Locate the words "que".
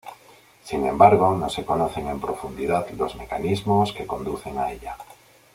3.93-4.07